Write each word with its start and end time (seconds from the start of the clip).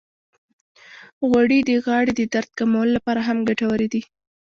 غوړې 1.29 1.59
د 1.69 1.71
غاړې 1.85 2.11
د 2.15 2.21
درد 2.33 2.49
کمولو 2.59 2.93
لپاره 2.97 3.21
هم 3.27 3.37
ګټورې 3.49 3.87
دي. 3.93 4.01